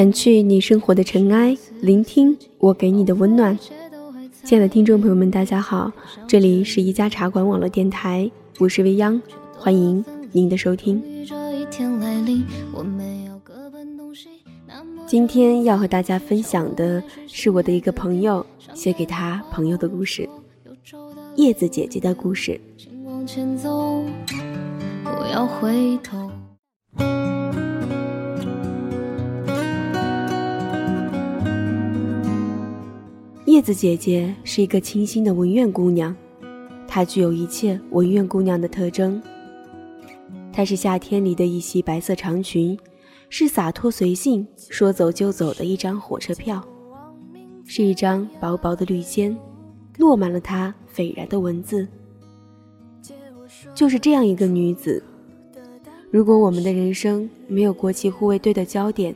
[0.00, 3.58] 掸去你生活的尘埃，聆听我给你的温暖。
[4.44, 5.92] 亲爱的听众朋友们，大家好，
[6.26, 9.20] 这里是一家茶馆网络电台，我是未央，
[9.58, 11.02] 欢迎您的收听。
[15.06, 20.26] 今天要和大家分享的是我的一个朋友写给他朋友的故事，
[21.36, 22.58] 叶子姐姐的故事。
[25.04, 26.30] 不要回头。
[33.60, 36.16] 叶子姐姐是一个清新的文苑姑娘，
[36.88, 39.20] 她具有一切文苑姑娘的特征。
[40.50, 42.74] 她是夏天里的一袭白色长裙，
[43.28, 46.66] 是洒脱随性、说走就走的一张火车票，
[47.66, 49.36] 是一张薄薄的绿笺，
[49.98, 51.86] 落满了她斐然的文字。
[53.74, 55.04] 就是这样一个女子，
[56.10, 59.14] 如果我们的人生没有国旗护卫队的焦点，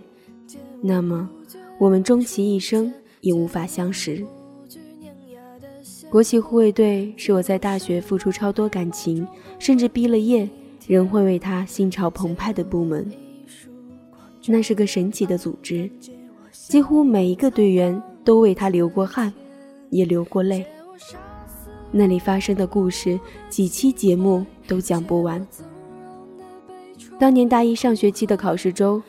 [0.82, 1.26] 那么
[1.78, 2.92] 我们终其一生。
[3.24, 4.22] 也无法相识。
[6.14, 9.26] 国旗护卫队是我在大学付出超多感情，
[9.58, 10.48] 甚至毕了业
[10.86, 13.10] 仍会为他心潮澎湃的部门。
[14.46, 15.90] 那是个神奇的组织，
[16.52, 19.34] 几乎每一个队员都为他流过汗，
[19.90, 20.64] 也流过泪。
[21.90, 23.18] 那里发生的故事，
[23.48, 25.44] 几期节目都讲不完。
[27.18, 29.02] 当年大一上学期的考试周，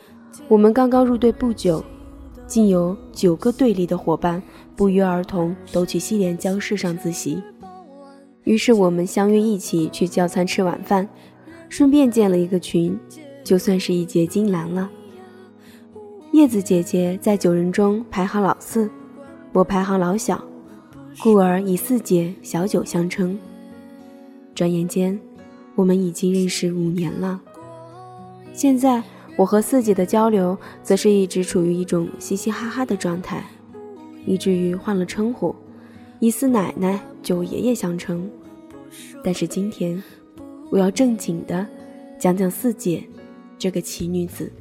[0.47, 1.86] 我们刚刚入队不久。
[2.48, 4.42] 竟有九个队里的伙伴
[4.76, 7.42] 不约而同都去西联教室上自习，
[8.44, 11.08] 于是我们相约一起去教餐吃晚饭，
[11.70, 12.98] 顺便建了一个群，
[13.44, 14.90] 就算是一结金兰了。
[16.34, 18.90] 叶子姐姐在九人中排行老四，
[19.52, 20.44] 我排行老小，
[21.22, 23.38] 故而以四姐、小九相称。
[24.53, 25.19] 转眼间，
[25.74, 27.42] 我们已经认识五年了。
[28.53, 29.03] 现在。
[29.38, 33.44] 我和四姐的交流，则是一直处于一种嘻嘻哈哈的状态，
[34.25, 35.53] 以至于换了称呼，
[36.19, 38.29] 以四奶奶、九爷爷相称。
[39.24, 40.01] 但是今天，
[40.69, 41.68] 我要正经的
[42.18, 43.03] 讲讲四姐
[43.57, 44.51] 这个奇女子。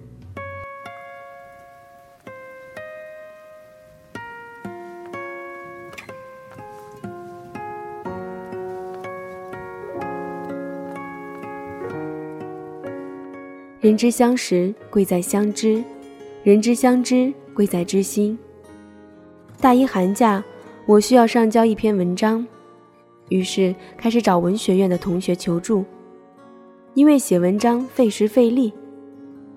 [13.85, 15.85] 人之相识，贵在相知；
[16.43, 18.39] 人之相知，贵在知心。
[19.61, 20.43] 大一寒假，
[20.87, 22.47] 我需要上交一篇文章，
[23.29, 25.85] 于是开始找文学院的同学求助。
[26.95, 28.73] 因为写文章费时费力，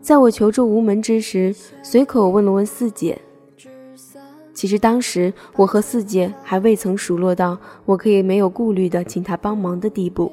[0.02, 3.18] 在我求助无门之时，随口问了问四姐。
[4.54, 10.30] 其实当时我和四姐还未曾熟络到我可以没有顾虑的请她帮忙的地步。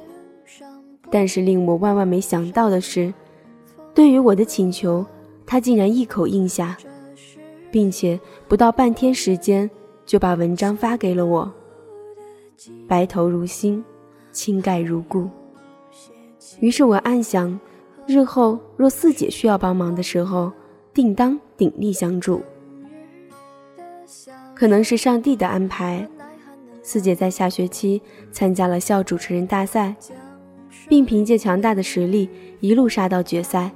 [1.09, 3.13] 但是令我万万没想到的是。
[3.95, 5.05] 对于我的请求，
[5.45, 6.77] 他竟然一口应下，
[7.71, 9.67] 并且不到半天时间
[10.05, 11.51] 就把文章发给了我。
[12.87, 13.83] 白头如新，
[14.33, 15.29] 青盖如故。
[16.59, 17.57] 于是我暗想，
[18.05, 20.51] 日后若四姐需要帮忙的时候，
[20.93, 22.41] 定当鼎力相助。
[24.53, 26.05] 可能是上帝的安排，
[26.83, 28.01] 四姐在下学期
[28.31, 29.95] 参加了校主持人大赛，
[30.89, 32.29] 并凭借强大的实力
[32.59, 33.71] 一路杀到决赛。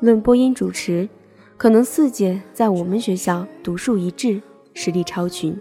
[0.00, 1.08] 论播音主持，
[1.56, 4.40] 可能四姐在我们学校独树一帜，
[4.72, 5.58] 实力超群。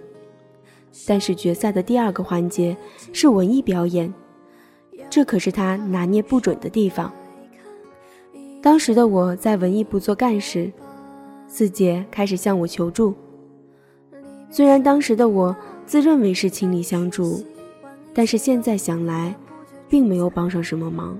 [1.08, 2.78] 但是决赛的第二个环节
[3.12, 4.14] 是文艺表演，
[5.10, 7.12] 这可是她拿捏不准的地方。
[8.62, 10.72] 当时的我在文艺部做干事，
[11.48, 13.16] 四姐开始向我求助。
[14.52, 15.56] 虽然当时的我
[15.88, 17.44] 自认为是倾力相助，
[18.14, 19.36] 但是现在想来，
[19.90, 21.20] 并没有帮上什么忙。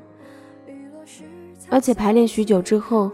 [1.70, 3.12] 而且排练许久之后，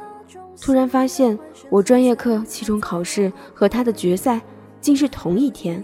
[0.61, 1.37] 突然发现
[1.69, 4.41] 我专业课期中考试和他的决赛
[4.79, 5.83] 竟是同一天。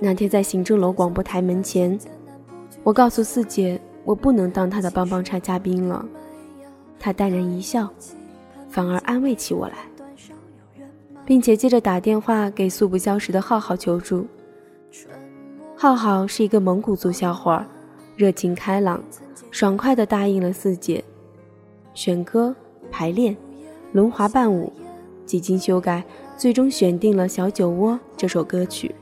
[0.00, 1.98] 那天在行政楼广播台门前，
[2.84, 6.06] 我告诉四姐我不能当她的帮帮差嘉宾了，
[7.00, 7.88] 她淡然一笑，
[8.68, 9.74] 反而安慰起我来，
[11.26, 14.24] 并且接着打电话给素不相识的浩浩求助。
[15.76, 17.66] 浩浩是一个蒙古族小伙儿，
[18.18, 19.00] 热情开朗。
[19.50, 21.02] 爽快地答应了四姐，
[21.94, 22.54] 选歌、
[22.90, 23.34] 排练、
[23.92, 24.70] 轮滑伴舞，
[25.24, 26.04] 几经修改，
[26.36, 28.94] 最终选定了《小酒窝》这首歌曲。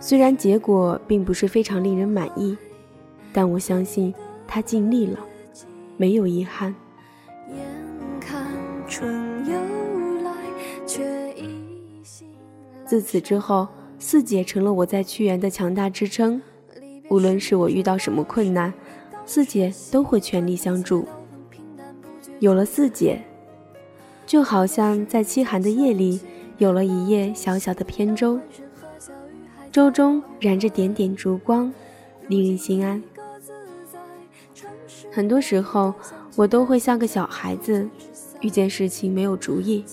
[0.00, 2.56] 虽然结果并不是非常令人满意，
[3.32, 4.14] 但我相信
[4.46, 5.18] 他尽力了，
[5.96, 6.74] 没有遗憾。
[12.86, 13.68] 自此之后，
[13.98, 16.40] 四姐成了我在屈原的强大支撑。
[17.08, 18.72] 无论是我遇到什么困难，
[19.26, 21.06] 四姐都会全力相助。
[22.40, 23.22] 有了四姐，
[24.26, 26.20] 就好像在凄寒的夜里
[26.58, 28.40] 有了一叶小小的扁舟，
[29.70, 31.72] 舟中燃着点点烛光，
[32.28, 33.02] 令人心安。
[35.12, 35.92] 很多时候，
[36.36, 37.86] 我都会像个小孩子，
[38.40, 39.84] 遇见事情没有主意，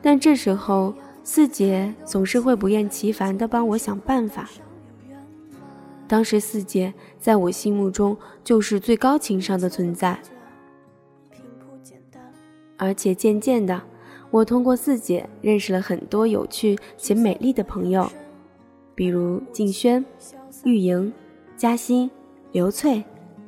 [0.00, 0.94] 但这时候
[1.24, 4.48] 四姐总是会不厌其烦地帮我想办法。
[6.08, 10.18] 当时四姐在我心目中就是最高情商的存在，
[12.76, 13.80] 而且渐渐的，
[14.30, 18.10] 我通过四姐认识了很多有趣且美丽的朋友，
[18.94, 20.04] 比如静轩、
[20.64, 21.12] 玉莹、
[21.56, 22.10] 嘉欣、
[22.50, 23.04] 刘翠、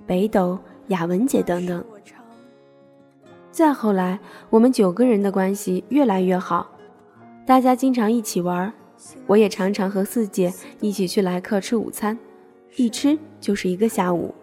[0.06, 0.58] 北斗。
[0.90, 1.84] 雅文姐等等。
[3.52, 4.18] 再后来，
[4.50, 6.68] 我们九个人的关系越来越好，
[7.46, 8.72] 大家经常一起玩，
[9.28, 12.18] 我也常常和四姐一起去来客吃午餐，
[12.76, 14.34] 一吃就是一个下午。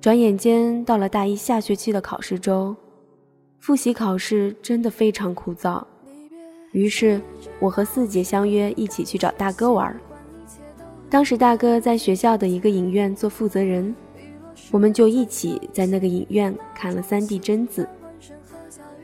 [0.00, 2.74] 转眼间到了大一下学期的考试周，
[3.58, 5.82] 复习考试真的非常枯燥，
[6.72, 7.20] 于是
[7.58, 9.98] 我和四姐相约一起去找大哥玩。
[11.10, 13.94] 当时大哥在学校的一个影院做负责人。
[14.72, 17.88] 我们就一起在那个影院看了三 D 贞子。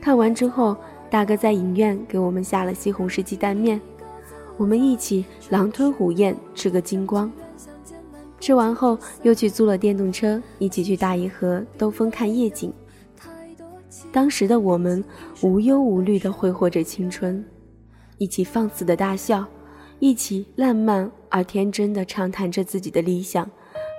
[0.01, 0.75] 看完之后，
[1.09, 3.79] 大哥在影院给我们下了西红柿鸡蛋面，
[4.57, 7.31] 我们一起狼吞虎咽吃个精光。
[8.45, 12.71] 吃完后，又去租了电动车，一起去大颐河兜风看夜景。
[14.11, 15.03] 当时的我们
[15.41, 17.43] 无忧无虑地挥霍着青春，
[18.19, 19.43] 一起放肆的大笑，
[19.97, 23.49] 一起浪漫而天真的畅谈着自己的理想。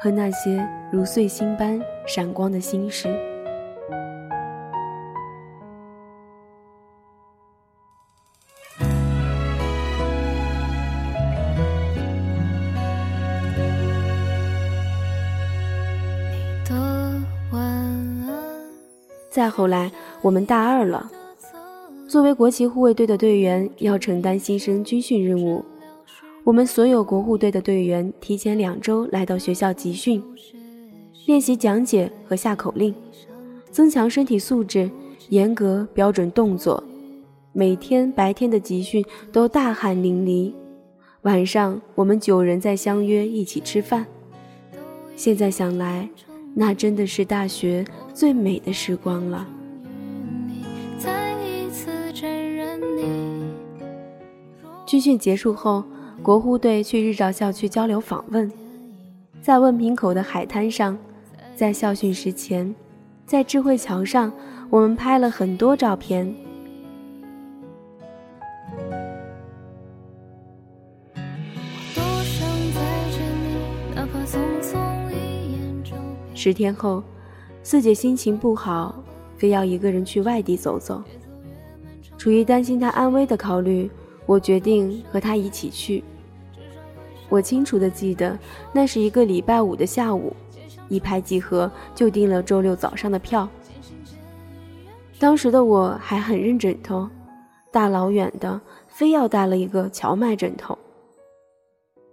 [0.00, 3.35] 和那些如碎星般闪光的心事。
[19.36, 19.92] 再后来，
[20.22, 21.10] 我们大二了，
[22.08, 25.62] 作为国旗护卫队的队员，要承担新生军训任务。
[26.42, 30.22] 我们所有国护队的队员提前两周来到学校集训，
[31.26, 32.94] 练习讲解和下口令，
[33.70, 34.90] 增强身体素质，
[35.28, 36.82] 严格标准动作。
[37.52, 40.50] 每天白天的集训都大汗淋漓，
[41.22, 44.06] 晚上我们九人再相约一起吃饭。
[45.14, 46.08] 现在想来，
[46.58, 49.47] 那真的是大学最美的时光了。
[54.87, 55.85] 军训结束后。
[56.23, 58.50] 国护队去日照校区交流访问，
[59.41, 60.99] 在问平口的海滩上，
[61.55, 62.75] 在校训石前，
[63.25, 64.32] 在智慧桥上，
[64.70, 66.35] 我们拍了很多照片。
[76.46, 77.02] 十天后，
[77.64, 79.02] 四姐心情不好，
[79.37, 81.02] 非要一个人去外地走走。
[82.16, 83.90] 出于担心她安危的考虑，
[84.26, 86.04] 我决定和她一起去。
[87.28, 88.38] 我清楚的记得，
[88.72, 90.32] 那是一个礼拜五的下午，
[90.88, 93.48] 一拍即合就订了周六早上的票。
[95.19, 97.08] 当时的我还很认枕头，
[97.72, 100.79] 大老远的非要带了一个荞麦枕头。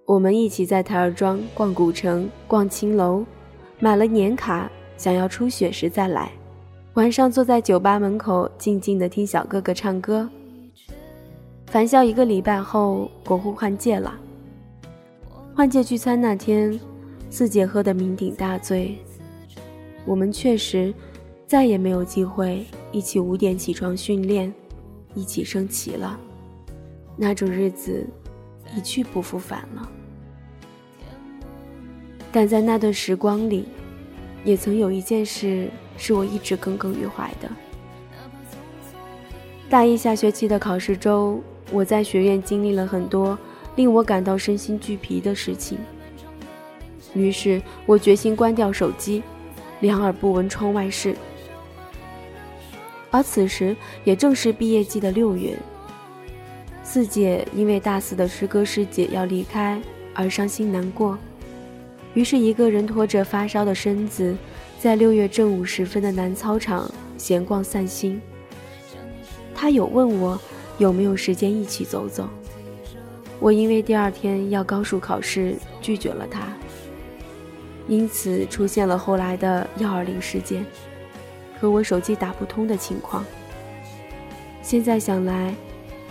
[0.08, 3.24] 我们一起在台儿庄逛古城、逛青楼，
[3.84, 6.32] 买了年卡，想要初雪时再来。
[6.94, 10.30] 晚上坐在酒吧门口，静静的听小哥哥唱歌。
[11.66, 14.18] 返校一个礼拜后，国护换届了。
[15.54, 16.80] 换届聚餐那天，
[17.30, 18.98] 四姐喝得酩酊大醉，
[20.06, 20.94] 我们确实
[21.46, 24.54] 再也没有机会一起五点起床训练，
[25.14, 26.18] 一起升旗了。
[27.18, 28.08] 那种日子
[28.78, 29.92] 一去不复返了。
[32.34, 33.66] 但在那段时光里，
[34.44, 37.50] 也曾有一件事是我一直耿耿于怀的。
[39.70, 43.38] 大一下学期的考试周，我在学院经历了很多。
[43.76, 45.80] 令我感到身心俱疲的事情。
[47.16, 49.24] 于是我决心关掉手机，
[49.80, 51.16] 两耳不闻窗外事。
[53.10, 55.58] 而此时也正是毕业季的六月，
[56.84, 59.82] 四姐因为大四的师哥师姐要离开
[60.14, 61.18] 而伤心难过，
[62.14, 64.36] 于是一个人拖着发烧的身子，
[64.80, 68.22] 在六月正午时分的南操场闲逛散心。
[69.56, 70.40] 他有问我
[70.78, 72.30] 有没有时间一起走走。
[73.40, 76.48] 我因为第二天要高数考试，拒绝了他，
[77.88, 80.66] 因此出现了后来的幺二零事件
[81.60, 83.26] 和我手机打不通的情况。
[84.62, 85.54] 现在想来，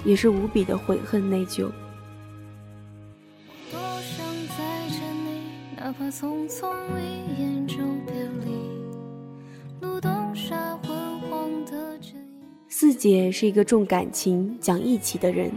[0.05, 1.71] 也是无比的悔恨内疚。
[5.93, 8.15] 哪怕匆匆一眼就别
[8.47, 8.57] 离。
[9.83, 12.25] 路灯下昏黄的剪影。
[12.67, 15.53] 四姐是一个重感情、讲义气的人，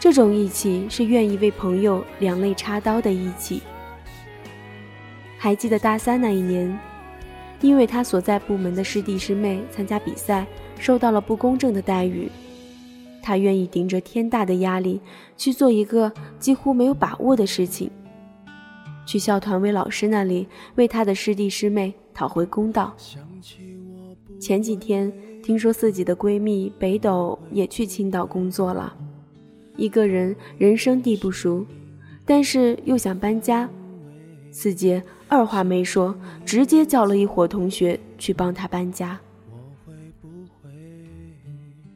[0.00, 3.60] 这种义气是愿意为朋友两肋插刀的义气。
[5.36, 6.78] 还记得大三那一年，
[7.60, 10.46] 因为他所在部门的师弟师妹参加比赛，
[10.78, 12.30] 受到了不公正的待遇，
[13.22, 15.02] 他愿意顶着天大的压力
[15.36, 17.90] 去做一个几乎没有把握的事情，
[19.08, 22.94] 去校团委老师那里为他的师弟师妹讨回公道。
[24.38, 25.10] 前几天
[25.42, 28.94] 听说自己的闺蜜北斗也去青岛工作了，
[29.78, 31.64] 一个人人生地不熟，
[32.26, 33.66] 但是又想搬家。
[34.50, 39.18] 四姐二话没说，直接叫了一伙同学去帮她搬家。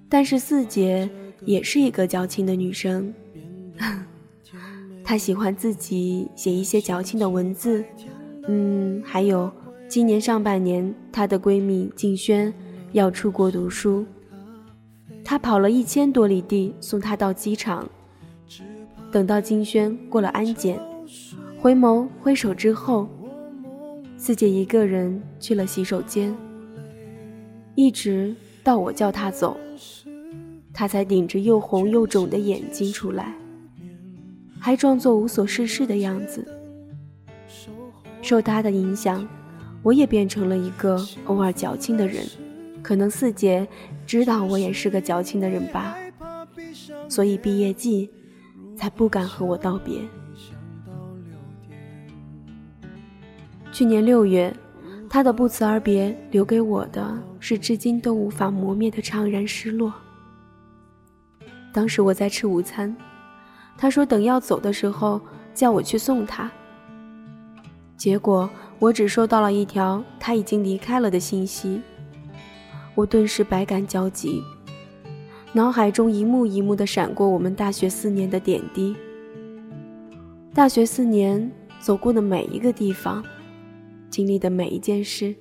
[0.08, 1.10] 但是四姐
[1.44, 3.12] 也是一个矫情的女生，
[5.04, 7.84] 她喜欢自己写一些矫情的文字。
[8.48, 9.50] 嗯，还有
[9.88, 12.52] 今年上半年，她的闺蜜静轩
[12.92, 14.04] 要出国读书，
[15.24, 17.88] 她跑了一千多里地送她到机场。
[19.10, 20.80] 等到静轩过了安检。
[21.60, 23.08] 回眸挥手之后，
[24.16, 26.34] 四姐一个人去了洗手间，
[27.76, 29.56] 一直到我叫她走，
[30.72, 33.36] 她才顶着又红又肿的眼睛出来，
[34.64, 36.46] 还装作无所事事的样子。
[38.22, 39.28] 受他的影响，
[39.82, 42.24] 我也变成了一个偶尔矫情的人。
[42.80, 43.66] 可能四姐
[44.06, 45.96] 知道我也是个矫情的人吧，
[47.08, 48.08] 所以毕业季
[48.76, 50.00] 才不敢和我道别。
[53.72, 54.54] 去年六月，
[55.10, 59.92] 他的不辞而别留给我的是至今都无法磨灭的怅然失落。
[61.72, 62.94] 当时我在吃午餐，
[63.82, 65.20] 他说等要走的时候
[65.52, 66.48] 叫我去送他。
[67.96, 68.48] 结果
[68.78, 71.82] 我只收到了一条他已经离开了的信息，
[72.94, 74.40] 我顿时百感交集，
[75.52, 78.94] 脑海中一幕一幕的闪过我们大学四年的点滴。
[80.54, 83.20] 大学四年走过的每一个地方。
[84.08, 85.34] 经历的每一件事，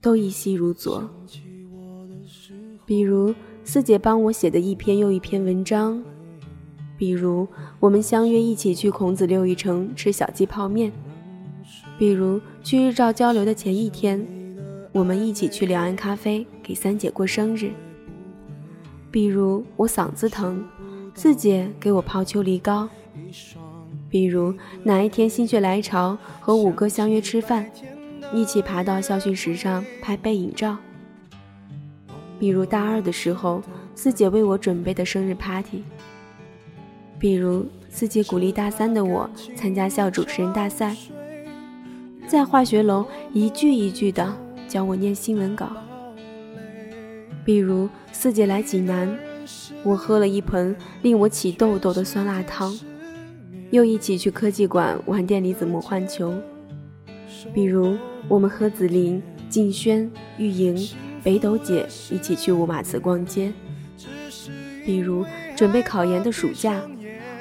[0.00, 1.10] 都依稀如昨。
[2.86, 6.02] 比如四姐帮我写的一篇又一篇文章，
[7.00, 10.92] 比如我们相约一起去孔子六一城吃小鸡泡面，
[11.98, 14.22] 比如去日照交流的前一天，
[14.92, 17.70] 我们一起去两岸咖啡给三姐过生日。
[19.10, 20.62] 比如我嗓子疼，
[21.14, 22.86] 四姐给我泡秋梨膏。
[24.10, 27.64] 比如哪一天心血来潮和五哥相约吃饭，
[28.34, 30.76] 一起爬到校训石上拍背影照。
[32.38, 33.62] 比如大二的时候，
[33.94, 35.82] 四姐为我准备的生日 party。
[37.20, 40.96] 比如四姐鼓励大三的我参加校主持人大赛，
[42.26, 44.34] 在化学楼一句一句的
[44.66, 45.70] 教我念新闻稿。
[47.44, 49.14] 比如四姐来济南，
[49.82, 52.74] 我喝了一盆令我起痘痘的酸辣汤。
[53.70, 56.34] 又一起去科技馆玩电离子魔幻球，
[57.52, 57.96] 比如
[58.28, 60.88] 我们和子琳、静轩、玉莹、
[61.22, 63.52] 北斗姐一起去五马祠逛街；
[64.86, 65.24] 比如
[65.54, 66.80] 准备考研的暑假，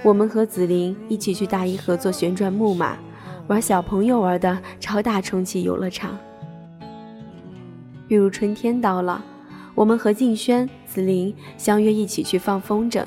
[0.03, 2.98] 我们和子琳一起去大一河坐旋转木马，
[3.48, 6.12] 玩小朋友玩的超大充气游乐场；
[8.08, 9.24] 比如春天到了，
[9.75, 13.06] 我们和静轩、子琳相约一起去放风筝；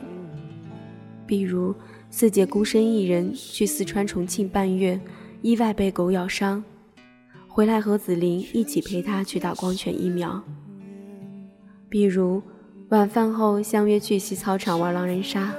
[1.27, 1.75] 比如。
[2.15, 5.01] 四姐孤身一人去四川重庆半月，
[5.41, 6.63] 意外被狗咬伤，
[7.49, 10.43] 回来和子琳一起陪她去打光犬疫苗。
[11.89, 12.43] 比如
[12.91, 15.55] 晚饭后相约去西操场玩狼人杀。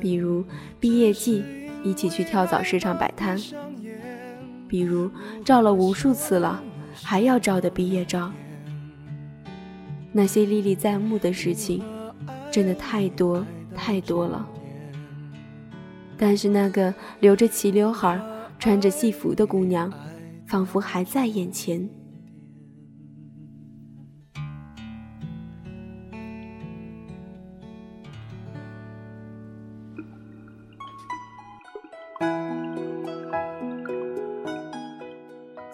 [0.00, 0.44] 比如
[0.78, 1.44] 毕业季
[1.82, 3.38] 一起去跳蚤市场摆摊。
[4.68, 5.10] 比如
[5.44, 6.62] 照了无数次了
[6.92, 8.30] 还要照的毕业照。
[10.12, 11.82] 那些历历在目的事情，
[12.50, 14.46] 真的太多太多了。
[16.16, 18.20] 但是那个留着齐刘海、
[18.58, 19.92] 穿着戏服的姑娘，
[20.46, 21.88] 仿佛还在眼前。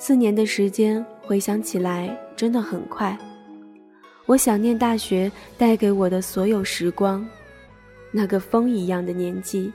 [0.07, 3.17] 四年的时间，回想起来真的很快。
[4.27, 7.27] 我想念大学带给我的所有时光，
[8.13, 9.73] 那个风一样的年纪。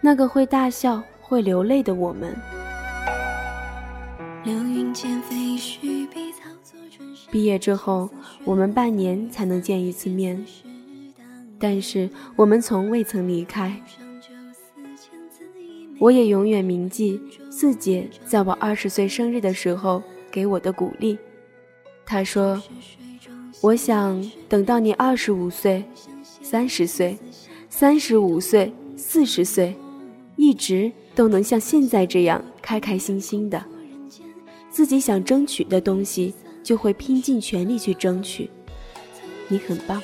[0.00, 2.32] 那个会大笑、会流泪的我们。
[7.32, 8.08] 毕业之后，
[8.44, 10.46] 我们半年才能见一次面，
[11.58, 13.82] 但是我们从未曾离开。
[16.02, 21.16] 我也永远铭记四姐在我二十岁生日的时候给我的鼓励。
[22.04, 22.60] 她说
[23.62, 25.84] ：“我想等到你二十五岁、
[26.42, 27.16] 三十岁、
[27.70, 29.76] 三十五岁、四十岁，
[30.34, 33.64] 一直都能像现在这样开开心心的。
[34.72, 38.50] 自己想争取的东西，就会拼尽全力去争取。
[39.46, 40.02] 你很棒。”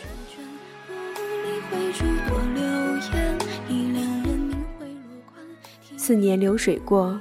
[6.08, 7.20] 四年流水过，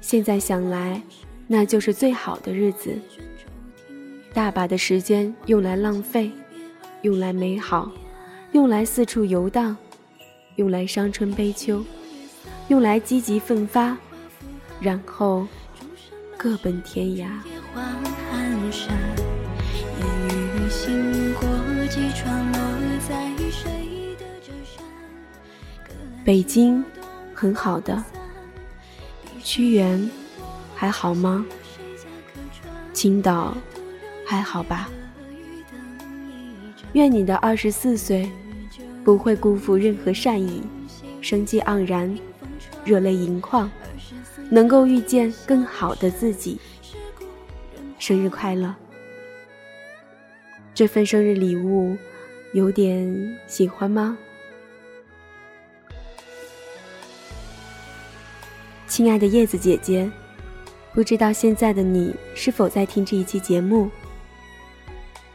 [0.00, 1.02] 现在想来，
[1.48, 2.96] 那就是最好的日子。
[4.32, 6.30] 大把的时间用来浪费，
[7.02, 7.90] 用来美好，
[8.52, 9.76] 用来四处游荡，
[10.54, 11.84] 用来伤春悲秋，
[12.68, 13.96] 用来积极奋发，
[14.80, 15.44] 然后
[16.36, 17.26] 各奔天涯。
[26.24, 26.84] 北京，
[27.34, 28.00] 很好的。
[29.42, 30.10] 屈原，
[30.74, 31.44] 还好吗？
[32.92, 33.56] 青岛，
[34.26, 34.88] 还好吧？
[36.92, 38.30] 愿你的二十四岁
[39.04, 40.62] 不会辜负任何善意，
[41.20, 42.18] 生机盎然，
[42.84, 43.70] 热泪盈眶，
[44.50, 46.58] 能够遇见更好的自己。
[47.98, 48.74] 生日快乐！
[50.74, 51.96] 这份生日礼物
[52.54, 54.18] 有点喜欢吗？
[58.90, 60.10] 亲爱的叶子姐姐，
[60.92, 63.88] 不知道现在的你是否在听这一期节目？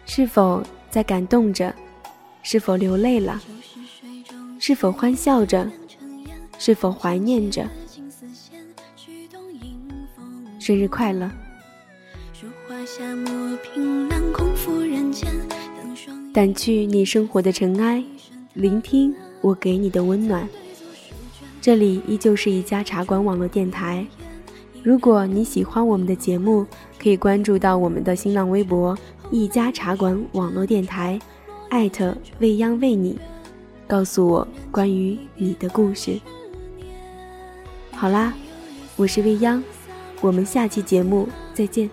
[0.05, 1.73] 是否在感动着？
[2.43, 3.41] 是否流泪了？
[4.59, 5.71] 是否欢笑着？
[6.59, 7.65] 是否怀念着？
[10.59, 11.31] 生日快乐！
[16.33, 18.03] 掸去你生活的尘埃，
[18.53, 20.45] 聆听我给你的温暖。
[21.65, 24.05] 这里依旧是一家茶馆网络电台。
[24.83, 26.63] 如果你喜欢我们的节目，
[27.01, 28.95] 可以关注到我们的新浪微博
[29.33, 31.19] “一家茶馆网络电台”，
[31.71, 33.17] 艾特未央为你，
[33.87, 36.21] 告诉我关于你的故事。
[37.93, 38.35] 好啦，
[38.95, 39.63] 我是未央，
[40.21, 41.89] 我们下期节目再见。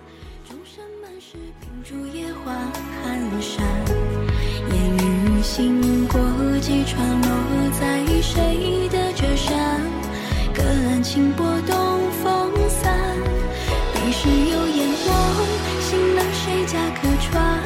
[5.41, 6.19] 星过
[6.61, 9.62] 几船落在谁的绝山
[11.13, 11.77] 轻波动
[12.23, 12.91] 风散，
[13.93, 15.13] 彼时有烟望，
[15.79, 17.61] 行了谁家客船？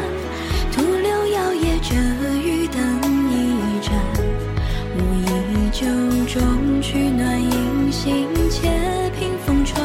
[0.74, 1.96] 徒留摇曳着
[2.44, 2.78] 渔灯
[3.32, 3.94] 一盏，
[4.98, 5.88] 无意酒
[6.28, 8.70] 中取暖，饮心且
[9.18, 9.82] 凭风传。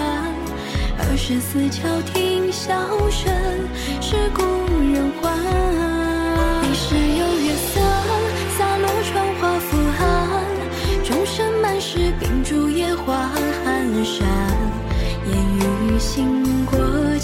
[0.99, 2.69] 二十四桥听箫
[3.13, 3.33] 声，
[4.01, 4.43] 是故
[4.93, 6.02] 人还。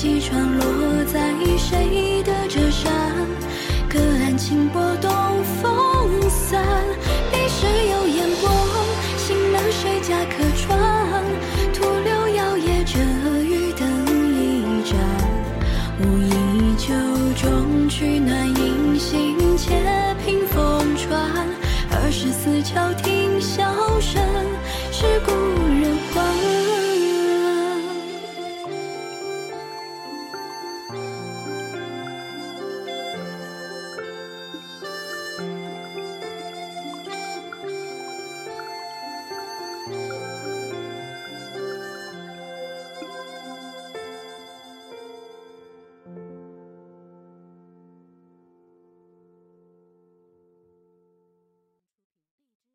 [0.09, 2.18] 一船落在谁？